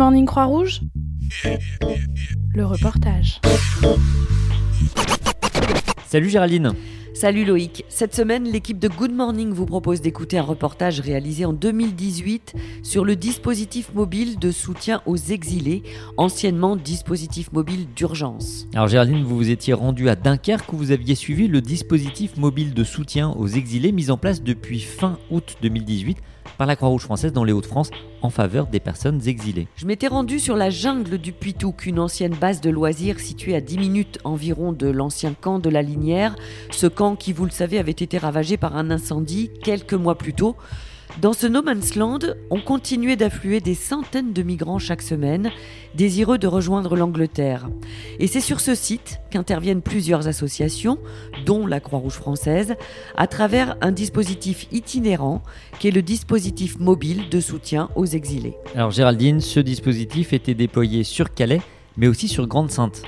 [0.00, 0.80] Morning Croix-Rouge
[2.54, 3.38] Le reportage.
[6.06, 6.72] Salut Géraldine.
[7.20, 7.84] Salut Loïc.
[7.90, 13.04] Cette semaine, l'équipe de Good Morning vous propose d'écouter un reportage réalisé en 2018 sur
[13.04, 15.82] le dispositif mobile de soutien aux exilés,
[16.16, 18.66] anciennement dispositif mobile d'urgence.
[18.72, 22.72] Alors Géraldine, vous vous étiez rendue à Dunkerque où vous aviez suivi le dispositif mobile
[22.72, 26.16] de soutien aux exilés mis en place depuis fin août 2018
[26.56, 27.90] par la Croix-Rouge française dans les Hauts-de-France
[28.22, 29.66] en faveur des personnes exilées.
[29.76, 33.60] Je m'étais rendu sur la jungle du Puitouk, une ancienne base de loisirs située à
[33.60, 36.36] 10 minutes environ de l'ancien camp de la Linière.
[36.70, 40.34] Ce camp qui, vous le savez, avait été ravagé par un incendie quelques mois plus
[40.34, 40.56] tôt.
[41.20, 45.50] Dans ce no man's land, on continuait d'affluer des centaines de migrants chaque semaine,
[45.94, 47.68] désireux de rejoindre l'Angleterre.
[48.20, 50.98] Et c'est sur ce site qu'interviennent plusieurs associations,
[51.44, 52.74] dont la Croix-Rouge française,
[53.16, 55.42] à travers un dispositif itinérant
[55.78, 58.54] qui est le dispositif mobile de soutien aux exilés.
[58.74, 61.60] Alors Géraldine, ce dispositif était déployé sur Calais,
[62.00, 63.02] mais aussi sur Grande-Sainte.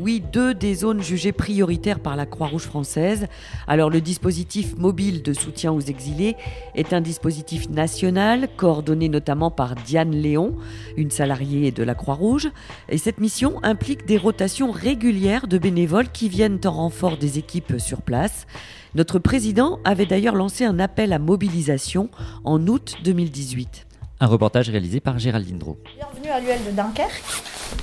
[0.00, 3.26] Oui, deux des zones jugées prioritaires par la Croix-Rouge française.
[3.66, 6.36] Alors le dispositif mobile de soutien aux exilés
[6.76, 10.56] est un dispositif national coordonné notamment par Diane Léon,
[10.96, 12.48] une salariée de la Croix-Rouge.
[12.88, 17.78] Et cette mission implique des rotations régulières de bénévoles qui viennent en renfort des équipes
[17.78, 18.46] sur place.
[18.94, 22.08] Notre président avait d'ailleurs lancé un appel à mobilisation
[22.44, 23.88] en août 2018.
[24.20, 25.76] Un reportage réalisé par Géraldine Drou.
[25.96, 27.22] Bienvenue à l'UL de Dunkerque,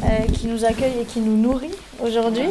[0.03, 1.72] euh, qui nous accueille et qui nous nourrit
[2.03, 2.47] aujourd'hui.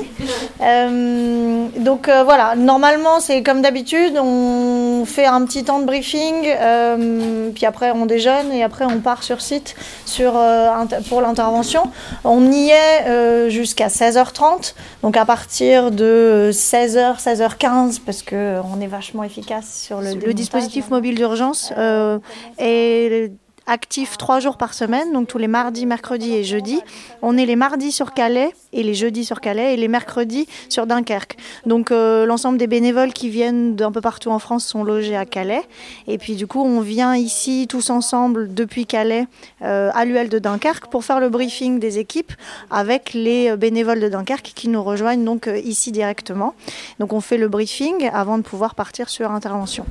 [0.63, 6.47] Euh, donc euh, voilà, normalement c'est comme d'habitude, on fait un petit temps de briefing,
[6.47, 9.75] euh, puis après on déjeune et après on part sur site
[10.07, 10.71] sur, euh,
[11.09, 11.83] pour l'intervention.
[12.25, 18.87] On y est euh, jusqu'à 16h30, donc à partir de 16h, 16h15, parce qu'on est
[18.87, 22.19] vachement efficace sur le, le dispositif mobile d'urgence euh,
[22.59, 23.33] est
[23.67, 26.81] actif trois jours par semaine, donc tous les mardis, mercredis et jeudis.
[27.23, 30.87] On est les mardis sur Calais et les jeudis sur Calais et les mercredis sur
[30.87, 31.37] Dunkerque.
[31.67, 35.25] Donc euh, l'ensemble des bénévoles qui viennent d'un peu partout en France sont logés à
[35.25, 35.63] Calais.
[36.07, 39.27] Et puis du coup, on vient ici tous ensemble depuis Calais
[39.63, 42.33] euh, à l'UL de Dunkerque pour faire le briefing des équipes
[42.71, 46.55] avec les bénévoles de Dunkerque qui nous rejoignent donc euh, ici directement.
[46.99, 49.87] Donc on fait le briefing avant de pouvoir partir sur intervention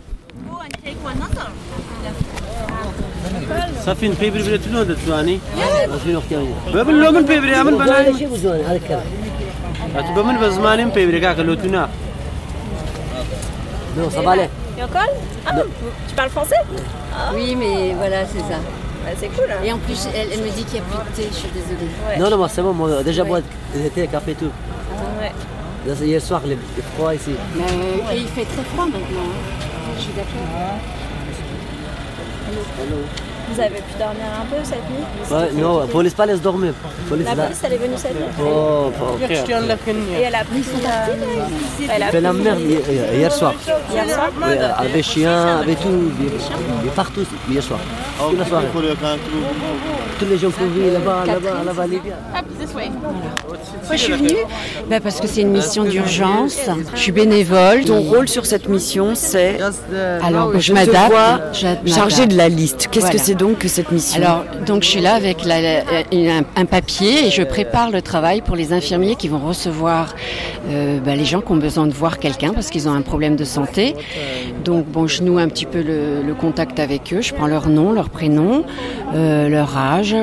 [3.87, 5.39] صافي نبيبر بلا تلو دتواني
[6.75, 8.27] بابن لو من بيبري امن بناني
[10.17, 11.89] بابن بزماني بيبري كاك لو تنا
[13.99, 14.49] Non, ça va aller.
[15.47, 15.65] Ah bon
[16.09, 16.61] Tu parles français
[17.37, 18.59] Oui, mais voilà, c'est ça.
[19.05, 19.51] Bah, C'est cool.
[19.65, 21.53] Et en plus, elle, elle me dit qu'il n'y a plus de thé, je suis
[21.59, 21.91] désolée.
[22.07, 22.17] Ouais.
[22.21, 23.41] Non, non, moi, c'est bon, moi, déjà, moi,
[23.75, 24.53] des thé, café, tout.
[25.21, 25.33] Ouais.
[25.87, 27.33] Là, c'est Hier soir, le, le froid ici.
[28.13, 29.29] et il fait très froid maintenant.
[29.33, 29.93] hein.
[29.97, 30.79] Je suis d'accord.
[32.76, 36.74] Hello Vous avez pu dormir un peu cette nuit Ouais, non, police pas laisse dormir.
[37.08, 39.18] Police, La police, elle est venue cette nuit Oh, oh.
[39.22, 42.80] Et elle a pris euh, Elle a fait la merde hier,
[43.14, 43.54] hier soir.
[43.92, 44.30] hier soir
[44.80, 46.12] avec chien, avec tout.
[46.20, 46.26] Il
[46.82, 47.80] il est partout hier soir.
[48.30, 48.66] Toute la soirée.
[50.20, 52.44] Tous les gens courus là-bas, là-bas, là-bas, les gars.
[53.86, 54.36] Moi, je suis venue
[54.90, 56.58] bah, parce que c'est une mission d'urgence.
[56.96, 57.84] Je suis bénévole.
[57.86, 59.60] Ton rôle sur cette mission, c'est
[60.22, 61.12] Alors, je je te m'adapte.
[61.12, 61.88] vois je m'adapte.
[61.90, 62.88] chargé de la liste.
[62.92, 65.84] Qu'est-ce que c'est donc cette mission Alors, donc je suis là avec la-
[66.56, 70.16] un, papier et je prépare le travail pour les infirmiers qui vont recevoir
[70.70, 73.36] euh, bah, les gens qui ont besoin de voir quelqu'un parce qu'ils ont un problème
[73.36, 73.96] de santé.
[74.64, 77.22] Donc, bon, je noue un petit peu le, contact avec eux.
[77.22, 78.64] Je prends leur nom, leur prénom,
[79.14, 80.16] euh, leur âge.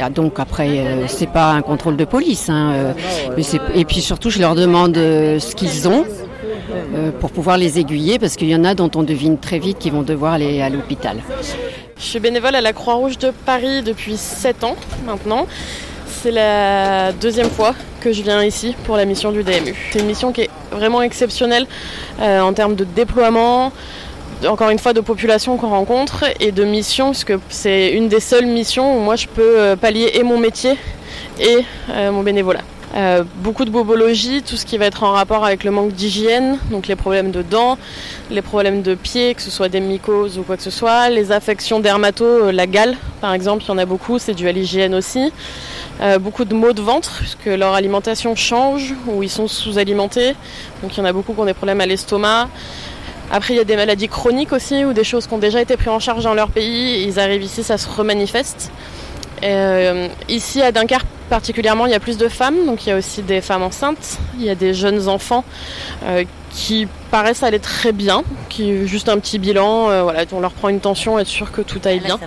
[0.00, 2.92] Ah, Donc après, euh, c'est pas un contrôle de police, hein, euh,
[3.74, 6.04] et puis surtout, je leur demande ce qu'ils ont.
[7.20, 9.92] pour pouvoir les aiguiller parce qu'il y en a dont on devine très vite qu'ils
[9.92, 11.16] vont devoir aller à l'hôpital.
[12.02, 14.74] Je suis bénévole à la Croix-Rouge de Paris depuis 7 ans
[15.06, 15.46] maintenant.
[16.08, 19.76] C'est la deuxième fois que je viens ici pour la mission du DMU.
[19.92, 21.64] C'est une mission qui est vraiment exceptionnelle
[22.20, 23.70] euh, en termes de déploiement,
[24.44, 28.46] encore une fois de population qu'on rencontre et de mission, puisque c'est une des seules
[28.46, 30.76] missions où moi je peux euh, pallier et mon métier
[31.38, 31.58] et
[31.90, 32.62] euh, mon bénévolat.
[32.94, 36.58] Euh, beaucoup de bobologie, tout ce qui va être en rapport avec le manque d'hygiène,
[36.70, 37.78] donc les problèmes de dents,
[38.30, 41.32] les problèmes de pieds, que ce soit des mycoses ou quoi que ce soit, les
[41.32, 44.52] affections dermato, euh, la gale par exemple, il y en a beaucoup, c'est dû à
[44.52, 45.32] l'hygiène aussi.
[46.02, 50.34] Euh, beaucoup de maux de ventre, puisque leur alimentation change ou ils sont sous-alimentés,
[50.82, 52.48] donc il y en a beaucoup qui ont des problèmes à l'estomac.
[53.30, 55.78] Après, il y a des maladies chroniques aussi, ou des choses qui ont déjà été
[55.78, 58.70] prises en charge dans leur pays, ils arrivent ici, ça se remanifeste.
[59.42, 62.97] Euh, ici à Dunkerque particulièrement, il y a plus de femmes, donc il y a
[62.97, 65.43] aussi des femmes enceintes, il y a des jeunes enfants
[66.05, 70.51] euh, qui paraissent aller très bien, qui juste un petit bilan, euh, voilà, on leur
[70.51, 72.17] prend une tension, être sûr que tout aille bien.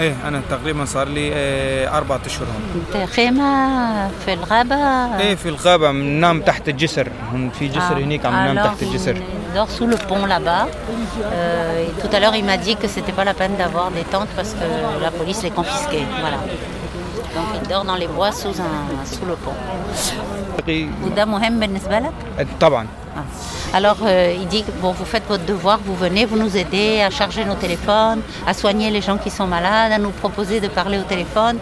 [0.00, 2.46] ايه انا تقريبا صار لي آه، اربعة اشهر
[2.94, 4.76] هون خيمة في الغابة
[5.20, 8.82] ايه في الغابة بننام تحت الجسر هون في جسر Ah, هنيك عم ننام alors تحت
[8.82, 10.66] الجسر on dort sous le pont là-bas.
[10.66, 14.06] Euh, et tout à l'heure, il m'a dit que c'était pas la peine d'avoir des
[14.14, 14.66] tentes parce que
[15.06, 16.06] la police les confisquait.
[16.24, 16.38] Voilà.
[17.34, 19.58] Donc il dort dans les bois sous, un, sous le pont.
[21.04, 22.12] وده مهم بالنسبة لك؟
[22.60, 22.86] طبعا
[23.74, 26.90] Alors euh, il dit que bon, vous faites votre devoir, vous venez, vous nous aidez
[27.08, 30.68] à charger nos téléphones, à soigner les gens qui sont malades, à nous proposer de
[30.80, 31.56] parler au téléphone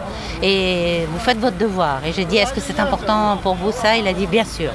[0.51, 1.97] et vous faites votre devoir.
[2.07, 4.73] Et j'ai dit est-ce que c'est important pour vous ça Il a dit bien sûr.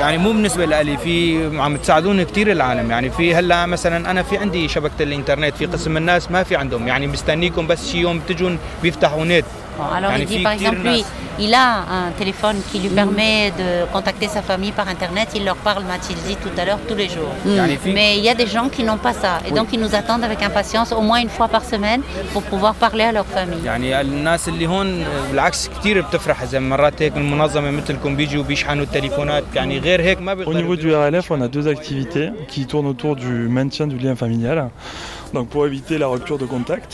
[0.00, 4.38] يعني مو بالنسبة لي في عم تساعدوني كثير العالم يعني في هلا مثلا أنا في
[4.38, 8.58] عندي شبكة الإنترنت في قسم الناس ما في عندهم يعني مستنيكم بس شي يوم بتجون
[8.82, 9.44] بيفتحوا نت
[9.78, 11.04] Bon, alors يعني il dit في par كتير exemple lui, ناس
[11.40, 11.68] il a
[12.00, 16.16] un téléphone qui lui permet de contacter sa famille par internet, il leur parle, m'a-t-il
[16.28, 17.32] dit tout à l'heure, tous les jours.
[17.46, 17.48] Mm.
[17.56, 19.80] يعني في- Mais il y a des gens qui n'ont pas ça et donc ils
[19.84, 22.00] nous attendent avec impatience au moins une fois par semaine
[22.32, 23.64] pour pouvoir parler à leur famille.
[23.64, 29.44] يعني الناس اللي هون بالعكس كثير بتفرح اذا مرات هيك المنظمه مثلكم بيجوا بيشحنوا التليفونات
[29.54, 32.86] يعني غير هيك ما Au بيقدروا niveau du RLF, on a deux activités qui tournent
[32.94, 34.68] autour du maintien du lien familial.
[35.34, 36.90] Donc pour éviter la rupture de contact.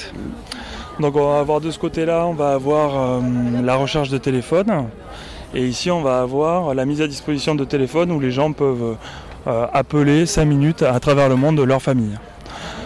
[1.00, 3.22] Donc on va avoir de ce côté-là, on va avoir euh,
[3.64, 4.88] la recherche de téléphone.
[5.54, 8.98] Et ici, on va avoir la mise à disposition de téléphones où les gens peuvent
[9.48, 12.18] euh, appeler 5 minutes à travers le monde de leur famille.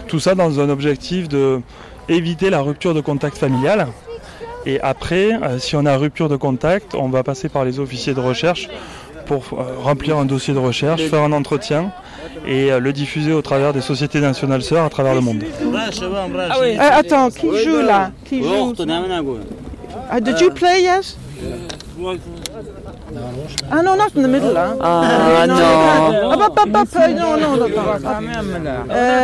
[0.08, 1.62] Tout ça dans un objectif de
[2.08, 3.88] éviter la rupture de contact familial.
[4.66, 8.14] Et après, euh, si on a rupture de contact, on va passer par les officiers
[8.14, 8.70] de recherche
[9.26, 11.92] pour euh, remplir un dossier de recherche, faire un entretien
[12.48, 15.44] et euh, le diffuser au travers des sociétés nationales sœurs à travers le monde.
[15.44, 18.12] Euh, attends, qui joue là?
[18.26, 18.74] Qui joue?
[20.10, 21.16] Ah, Did you play yet
[23.72, 24.58] Ah non, not in the middle.
[24.58, 24.78] Hein?
[24.82, 25.54] Ah, no.
[25.54, 25.60] non.
[25.60, 26.16] you can't.
[26.34, 26.96] Up, up, up, up.
[26.96, 27.68] uh, No, no, no.
[27.68, 27.76] no.
[27.76, 27.94] Uh,
[28.90, 29.24] uh,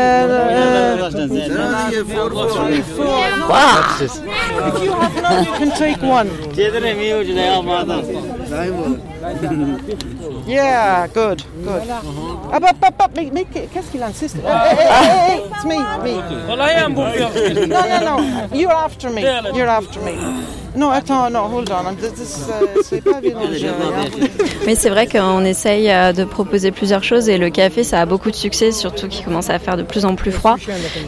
[4.70, 6.30] if you have none, you can take one.
[10.48, 11.90] Yeah, good, good.
[11.90, 13.16] Up, up, up, up.
[13.16, 13.70] Make, make it.
[13.74, 14.38] Qu'est-ce qu'il insiste?
[14.38, 17.68] Hey, hey, hey, hey, it's me, me.
[17.68, 18.56] No, no, no.
[18.56, 19.22] You're after me.
[19.22, 20.16] You're after me.
[20.76, 21.96] No, attends, no, hold on.
[21.96, 24.06] This, this, uh, c'est pas hein.
[24.66, 28.06] Mais c'est vrai qu'on essaye euh, de proposer plusieurs choses et le café ça a
[28.06, 30.58] beaucoup de succès, surtout qu'il commence à faire de plus en plus froid.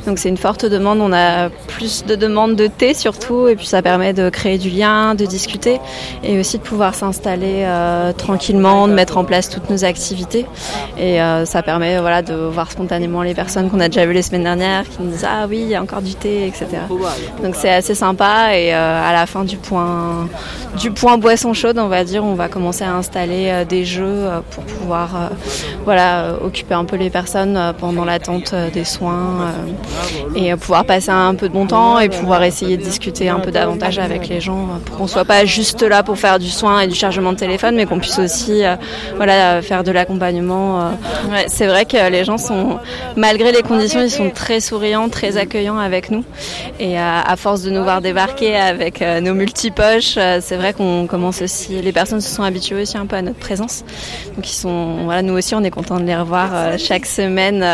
[0.08, 3.68] Donc c'est une forte demande, on a plus de demandes de thé surtout et puis
[3.68, 5.80] ça permet de créer du lien, de discuter
[6.24, 10.46] et aussi de pouvoir s'installer euh, tranquillement, de mettre en place toutes nos activités
[10.98, 14.22] et euh, ça permet voilà, de voir spontanément les personnes qu'on a déjà vues les
[14.22, 16.68] semaines dernières qui nous disent ah oui il y a encore du thé etc.
[17.44, 20.28] Donc c'est assez sympa et euh, à la fin du point,
[20.80, 24.04] du point boisson chaude on va dire on va commencer à installer euh, des jeux
[24.06, 25.28] euh, pour pouvoir euh,
[25.86, 30.54] voilà, euh, occuper un peu les personnes euh, pendant l'attente euh, des soins euh, et
[30.54, 33.52] euh, pouvoir passer un peu de bon temps et pouvoir essayer de discuter un peu
[33.52, 36.82] davantage avec les gens euh, pour qu'on soit pas juste là pour faire du soin
[36.82, 38.76] et du chargement de téléphone mais qu'on puisse aussi euh,
[39.18, 40.82] voilà, faire de l'accompagnement.
[40.82, 40.92] euh.
[41.48, 42.80] C'est vrai que les gens sont,
[43.18, 46.24] malgré les conditions, ils sont très souriants, très accueillants avec nous
[46.80, 51.42] et à force de nous voir débarquer avec euh, nos multipoches, c'est vrai qu'on commence
[51.42, 53.84] aussi, les personnes se sont habituées aussi un peu à notre présence.
[54.36, 57.66] Donc ils sont, voilà, nous aussi on est content de les revoir chaque semaine,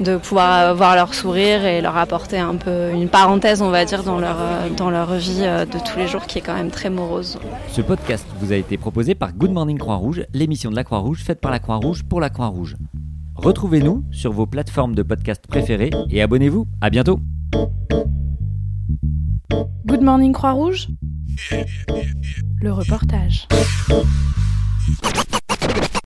[0.00, 3.84] de pouvoir euh, voir leur sourire et leur apporter un peu une parenthèse, on va
[3.84, 6.54] dire, dans leur, euh, dans leur vie euh, de tous les jours qui est quand
[6.54, 7.38] même très morose.
[7.68, 11.40] Ce podcast vous a été proposé par Good Morning Croix-Rouge, l'émission de la Croix-Rouge faite
[11.40, 12.76] par la Croix-Rouge pour la Croix-Rouge.
[13.36, 16.66] Retrouvez-nous sur vos plateformes de podcast préférées et abonnez-vous.
[16.80, 17.20] À bientôt.
[19.86, 20.88] Good Morning Croix-Rouge
[22.60, 23.46] Le reportage.